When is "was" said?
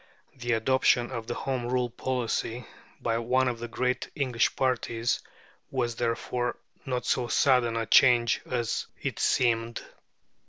5.69-5.93